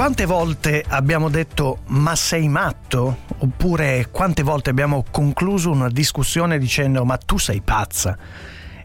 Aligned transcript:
Quante 0.00 0.24
volte 0.24 0.82
abbiamo 0.88 1.28
detto 1.28 1.80
ma 1.88 2.16
sei 2.16 2.48
matto? 2.48 3.18
Oppure 3.40 4.08
quante 4.10 4.42
volte 4.42 4.70
abbiamo 4.70 5.04
concluso 5.10 5.70
una 5.70 5.90
discussione 5.90 6.56
dicendo 6.56 7.04
ma 7.04 7.18
tu 7.18 7.36
sei 7.36 7.60
pazza? 7.60 8.16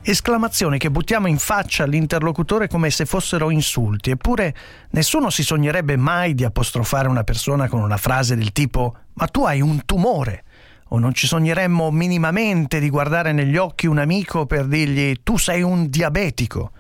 Esclamazioni 0.02 0.78
che 0.78 0.92
buttiamo 0.92 1.28
in 1.28 1.38
faccia 1.38 1.84
all'interlocutore 1.84 2.68
come 2.68 2.90
se 2.90 3.06
fossero 3.06 3.50
insulti, 3.50 4.10
eppure 4.10 4.54
nessuno 4.90 5.30
si 5.30 5.42
sognerebbe 5.42 5.96
mai 5.96 6.36
di 6.36 6.44
apostrofare 6.44 7.08
una 7.08 7.24
persona 7.24 7.70
con 7.70 7.80
una 7.80 7.96
frase 7.96 8.36
del 8.36 8.52
tipo 8.52 8.98
ma 9.14 9.28
tu 9.28 9.46
hai 9.46 9.62
un 9.62 9.86
tumore 9.86 10.44
o 10.90 11.00
non 11.00 11.14
ci 11.14 11.28
sogneremmo 11.28 11.92
minimamente 11.92 12.82
di 12.82 12.90
guardare 12.90 13.32
negli 13.32 13.56
occhi 13.56 13.88
un 13.88 14.00
amico 14.00 14.46
per 14.46 14.66
dirgli 14.66 15.16
tu 15.24 15.38
sei 15.38 15.62
un 15.62 15.90
diabetico. 15.90 16.72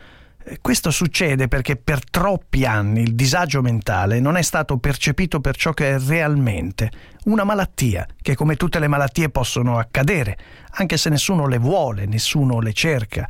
Questo 0.61 0.91
succede 0.91 1.47
perché 1.47 1.75
per 1.75 2.07
troppi 2.07 2.65
anni 2.65 3.01
il 3.01 3.15
disagio 3.15 3.63
mentale 3.63 4.19
non 4.19 4.37
è 4.37 4.43
stato 4.43 4.77
percepito 4.77 5.39
per 5.39 5.55
ciò 5.55 5.71
che 5.71 5.95
è 5.95 5.99
realmente, 5.99 6.91
una 7.25 7.43
malattia, 7.43 8.05
che 8.21 8.35
come 8.35 8.55
tutte 8.55 8.77
le 8.77 8.87
malattie 8.87 9.29
possono 9.29 9.79
accadere, 9.79 10.37
anche 10.71 10.97
se 10.97 11.09
nessuno 11.09 11.47
le 11.47 11.57
vuole, 11.57 12.05
nessuno 12.05 12.59
le 12.59 12.73
cerca 12.73 13.27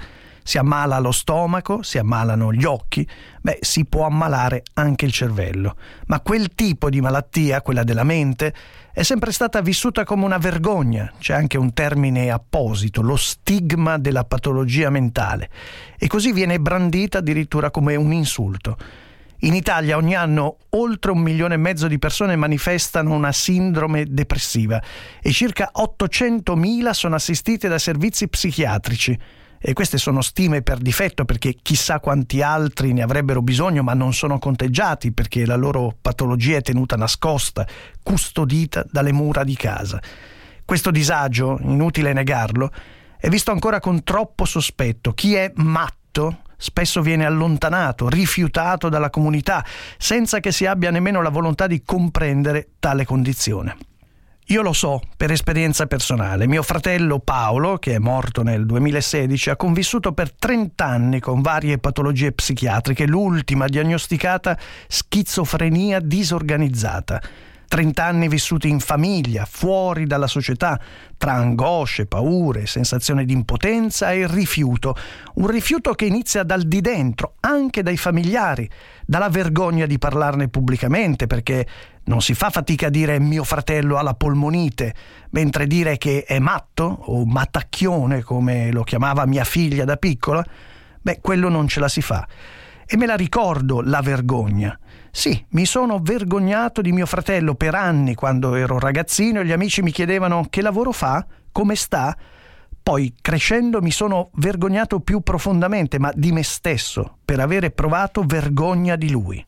si 0.48 0.59
ammala 0.59 0.99
lo 0.99 1.12
stomaco, 1.12 1.81
si 1.81 1.98
ammalano 1.98 2.54
gli 2.54 2.66
occhi, 2.66 3.05
beh, 3.41 3.58
si 3.62 3.84
può 3.85 4.05
ammalare 4.05 4.62
anche 4.76 5.05
il 5.05 5.12
cervello. 5.12 5.76
Ma 6.05 6.20
quel 6.20 6.54
tipo 6.54 6.91
di 6.91 7.02
malattia, 7.02 7.63
quella 7.63 7.84
della 7.84 8.04
mente, 8.04 8.54
è 8.93 9.02
sempre 9.02 9.32
stata 9.32 9.60
vissuta 9.62 10.04
come 10.04 10.24
una 10.24 10.37
vergogna, 10.37 11.12
c'è 11.18 11.34
anche 11.34 11.57
un 11.57 11.74
termine 11.74 12.29
apposito, 12.29 13.02
lo 13.02 13.15
stigma 13.15 13.98
della 13.98 14.24
patologia 14.24 14.91
mentale, 14.91 15.49
e 15.98 16.05
così 16.05 16.32
viene 16.32 16.59
brandita 16.59 17.18
addirittura 17.18 17.71
come 17.71 17.96
un 17.96 18.13
insulto. 18.13 18.77
In 19.40 19.55
Italia 19.55 19.98
ogni 19.98 20.13
anno 20.13 20.57
oltre 20.70 21.09
un 21.09 21.21
milione 21.21 21.55
e 21.55 21.57
mezzo 21.57 21.87
di 21.87 21.98
persone 21.98 22.35
manifestano 22.35 23.15
una 23.15 23.32
sindrome 23.32 24.05
depressiva 24.05 24.80
e 25.20 25.32
circa 25.32 25.71
800.000 25.76 26.91
sono 26.91 27.15
assistite 27.15 27.68
da 27.68 27.80
servizi 27.80 28.27
psichiatrici. 28.27 29.20
E 29.59 29.73
queste 29.73 29.98
sono 29.98 30.21
stime 30.21 30.61
per 30.61 30.77
difetto 30.77 31.25
perché 31.25 31.55
chissà 31.61 31.99
quanti 31.99 32.41
altri 32.41 32.93
ne 32.93 33.01
avrebbero 33.01 33.41
bisogno 33.41 33.84
ma 33.84 33.93
non 33.93 34.13
sono 34.13 34.37
conteggiati 34.37 35.12
perché 35.12 35.45
la 35.45 35.55
loro 35.55 35.95
patologia 35.99 36.57
è 36.57 36.62
tenuta 36.62 36.95
nascosta, 36.95 37.67
custodita 38.03 38.85
dalle 38.89 39.12
mura 39.12 39.43
di 39.43 39.55
casa. 39.55 40.01
Questo 40.63 40.91
disagio, 40.91 41.57
inutile 41.62 42.13
negarlo, 42.13 42.71
è 43.17 43.29
visto 43.29 43.51
ancora 43.51 43.79
con 43.79 44.03
troppo 44.03 44.45
sospetto. 44.45 45.13
Chi 45.13 45.35
è 45.35 45.51
matto 45.55 46.41
spesso 46.57 47.01
viene 47.01 47.25
allontanato, 47.25 48.09
rifiutato 48.09 48.90
dalla 48.90 49.09
comunità, 49.09 49.63
senza 49.97 50.40
che 50.40 50.51
si 50.51 50.65
abbia 50.65 50.91
nemmeno 50.91 51.21
la 51.21 51.29
volontà 51.29 51.67
di 51.67 51.81
comprendere 51.84 52.69
tale 52.79 53.05
condizione. 53.05 53.77
Io 54.49 54.62
lo 54.62 54.74
so 54.74 55.01
per 55.18 55.32
esperienza 55.32 55.88
personale. 55.88 56.46
Mio 56.46 56.62
fratello 56.62 57.18
Paolo, 57.18 57.77
che 57.77 57.96
è 57.96 57.98
morto 57.98 58.43
nel 58.43 58.68
2016, 58.68 59.49
ha 59.49 59.55
convissuto 59.55 60.12
per 60.12 60.32
30 60.32 60.85
anni 60.85 61.20
con 61.20 61.41
varie 61.41 61.79
patologie 61.79 62.32
psichiatriche, 62.32 63.07
l'ultima 63.07 63.65
diagnosticata 63.65 64.56
schizofrenia 64.88 66.00
disorganizzata. 66.00 67.22
30 67.75 68.06
anni 68.06 68.29
vissuti 68.29 68.69
in 68.69 68.79
famiglia, 68.79 69.45
fuori 69.45 70.06
dalla 70.06 70.28
società, 70.28 70.79
tra 71.18 71.34
angosce, 71.34 72.06
paure, 72.06 72.68
sensazione 72.68 73.25
di 73.25 73.34
impotenza 73.34 74.13
e 74.13 74.28
rifiuto. 74.28 74.96
Un 75.34 75.47
rifiuto 75.47 75.91
che 75.91 76.06
inizia 76.06 76.44
dal 76.44 76.62
di 76.62 76.80
dentro, 76.80 77.36
anche 77.41 77.84
dai 77.84 77.97
familiari, 77.97 78.69
dalla 79.06 79.28
vergogna 79.28 79.86
di 79.88 79.97
parlarne 79.97 80.47
pubblicamente, 80.47 81.28
perché 81.28 81.68
non 82.06 82.22
si 82.22 82.34
fa 82.34 82.50
fatica 82.50 82.88
a 82.88 82.90
dire 82.90 83.19
mio 83.19 83.44
fratello 83.44 83.97
ha 83.97 84.03
la 84.03 84.13
polmonite, 84.13 84.96
mentre 85.31 85.68
dire 85.68 85.97
che 85.97 86.24
è 86.24 86.40
matto 86.40 86.86
o 86.86 87.25
mattacchione, 87.25 88.24
come 88.24 88.72
lo 88.72 88.84
chiamava 88.84 89.25
mia 89.25 89.44
figlia 89.44 89.84
da 89.84 89.97
piccola, 89.97 90.42
beh, 91.02 91.19
quello 91.19 91.50
non 91.50 91.68
ce 91.68 91.81
la 91.81 91.90
si 91.90 92.02
fa. 92.02 92.25
E 92.88 92.97
me 92.97 93.07
la 93.07 93.16
ricordo 93.16 93.81
la 93.81 94.01
vergogna. 94.01 94.78
Sì, 95.12 95.44
mi 95.51 95.66
sono 95.66 96.00
vergognato 96.00 96.81
di 96.81 96.91
mio 96.91 97.06
fratello 97.06 97.56
per 97.56 97.73
anni 97.73 98.13
quando 98.13 98.53
ero 98.53 98.78
ragazzino 98.78 99.40
e 99.40 99.46
gli 99.46 99.51
amici 99.51 99.81
mi 99.81 99.91
chiedevano 99.91 100.46
che 100.50 100.62
lavoro 100.62 100.91
fa, 100.91 101.25
come 101.51 101.75
sta. 101.75 102.16
Poi, 102.84 103.16
crescendo, 103.19 103.81
mi 103.81 103.91
sono 103.91 104.29
vergognato 104.34 105.00
più 105.00 105.22
profondamente, 105.22 105.97
ma 105.97 106.12
di 106.13 106.31
me 106.31 106.44
stesso, 106.44 107.18
per 107.25 107.40
avere 107.40 107.72
provato 107.72 108.24
vergogna 108.24 108.95
di 108.95 109.09
lui. 109.09 109.44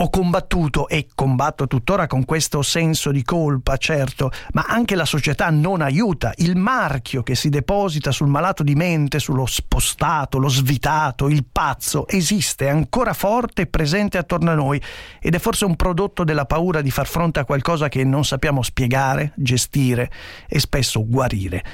Ho 0.00 0.10
combattuto 0.10 0.86
e 0.86 1.08
combatto 1.12 1.66
tuttora 1.66 2.06
con 2.06 2.24
questo 2.24 2.62
senso 2.62 3.10
di 3.10 3.24
colpa, 3.24 3.76
certo, 3.78 4.30
ma 4.52 4.64
anche 4.68 4.94
la 4.94 5.04
società 5.04 5.50
non 5.50 5.80
aiuta. 5.80 6.32
Il 6.36 6.54
marchio 6.54 7.24
che 7.24 7.34
si 7.34 7.48
deposita 7.48 8.12
sul 8.12 8.28
malato 8.28 8.62
di 8.62 8.76
mente, 8.76 9.18
sullo 9.18 9.44
spostato, 9.44 10.38
lo 10.38 10.48
svitato, 10.48 11.28
il 11.28 11.44
pazzo, 11.50 12.06
esiste, 12.06 12.66
è 12.66 12.70
ancora 12.70 13.12
forte 13.12 13.62
e 13.62 13.66
presente 13.66 14.18
attorno 14.18 14.52
a 14.52 14.54
noi 14.54 14.80
ed 15.20 15.34
è 15.34 15.38
forse 15.40 15.64
un 15.64 15.74
prodotto 15.74 16.22
della 16.22 16.44
paura 16.44 16.80
di 16.80 16.92
far 16.92 17.08
fronte 17.08 17.40
a 17.40 17.44
qualcosa 17.44 17.88
che 17.88 18.04
non 18.04 18.24
sappiamo 18.24 18.62
spiegare, 18.62 19.32
gestire 19.34 20.12
e 20.46 20.60
spesso 20.60 21.04
guarire. 21.04 21.64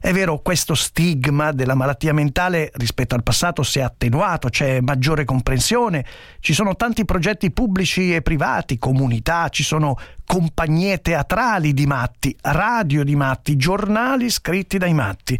È 0.00 0.12
vero, 0.12 0.38
questo 0.38 0.74
stigma 0.74 1.50
della 1.50 1.74
malattia 1.74 2.12
mentale 2.12 2.70
rispetto 2.74 3.16
al 3.16 3.24
passato 3.24 3.64
si 3.64 3.80
è 3.80 3.82
attenuato, 3.82 4.48
c'è 4.48 4.80
maggiore 4.80 5.24
comprensione, 5.24 6.04
ci 6.38 6.52
sono 6.52 6.76
tanti 6.76 7.04
progetti 7.04 7.50
pubblici 7.50 8.14
e 8.14 8.22
privati, 8.22 8.78
comunità, 8.78 9.48
ci 9.48 9.64
sono 9.64 9.98
compagnie 10.24 11.00
teatrali 11.00 11.74
di 11.74 11.86
matti, 11.86 12.36
radio 12.42 13.02
di 13.02 13.16
matti, 13.16 13.56
giornali 13.56 14.30
scritti 14.30 14.78
dai 14.78 14.94
matti. 14.94 15.38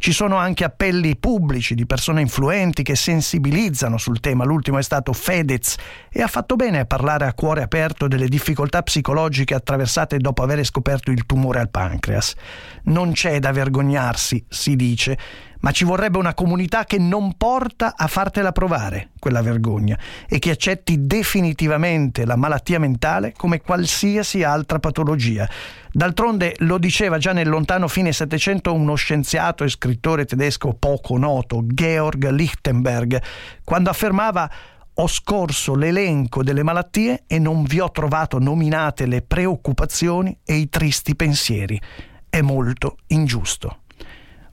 Ci 0.00 0.12
sono 0.12 0.36
anche 0.36 0.62
appelli 0.62 1.16
pubblici 1.16 1.74
di 1.74 1.84
persone 1.84 2.20
influenti 2.20 2.84
che 2.84 2.94
sensibilizzano 2.94 3.98
sul 3.98 4.20
tema. 4.20 4.44
L'ultimo 4.44 4.78
è 4.78 4.82
stato 4.82 5.12
Fedez 5.12 5.74
e 6.08 6.22
ha 6.22 6.28
fatto 6.28 6.54
bene 6.54 6.78
a 6.78 6.84
parlare 6.86 7.26
a 7.26 7.34
cuore 7.34 7.62
aperto 7.62 8.06
delle 8.06 8.28
difficoltà 8.28 8.82
psicologiche 8.82 9.54
attraversate 9.54 10.18
dopo 10.18 10.44
aver 10.44 10.64
scoperto 10.64 11.10
il 11.10 11.26
tumore 11.26 11.58
al 11.58 11.68
pancreas. 11.68 12.34
Non 12.84 13.10
c'è 13.12 13.40
da 13.40 13.50
vergognarsi, 13.50 14.44
si 14.48 14.76
dice, 14.76 15.18
ma 15.60 15.70
ci 15.70 15.84
vorrebbe 15.84 16.18
una 16.18 16.34
comunità 16.34 16.84
che 16.84 16.98
non 16.98 17.34
porta 17.36 17.94
a 17.96 18.06
fartela 18.06 18.52
provare 18.52 19.10
quella 19.18 19.42
vergogna 19.42 19.98
e 20.28 20.38
che 20.38 20.50
accetti 20.50 21.06
definitivamente 21.06 22.24
la 22.24 22.36
malattia 22.36 22.78
mentale 22.78 23.32
come 23.36 23.60
qualsiasi 23.60 24.42
altra 24.42 24.78
patologia. 24.78 25.48
D'altronde 25.90 26.54
lo 26.58 26.78
diceva 26.78 27.18
già 27.18 27.32
nel 27.32 27.48
lontano 27.48 27.88
fine 27.88 28.12
Settecento 28.12 28.74
uno 28.74 28.94
scienziato 28.94 29.64
e 29.64 29.68
scrittore 29.68 30.24
tedesco 30.24 30.74
poco 30.78 31.16
noto, 31.16 31.62
Georg 31.64 32.28
Lichtenberg, 32.28 33.20
quando 33.64 33.90
affermava 33.90 34.50
ho 35.00 35.06
scorso 35.06 35.76
l'elenco 35.76 36.42
delle 36.42 36.64
malattie 36.64 37.22
e 37.28 37.38
non 37.38 37.62
vi 37.62 37.78
ho 37.78 37.90
trovato 37.90 38.40
nominate 38.40 39.06
le 39.06 39.22
preoccupazioni 39.22 40.36
e 40.44 40.56
i 40.56 40.68
tristi 40.68 41.14
pensieri. 41.14 41.80
È 42.28 42.40
molto 42.40 42.96
ingiusto. 43.08 43.82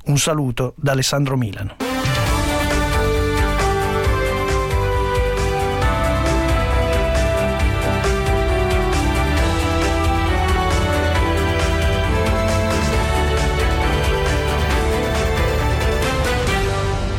Un 0.08 0.18
saluto 0.18 0.74
da 0.78 0.92
Alessandro 0.92 1.36
Milano. 1.36 1.85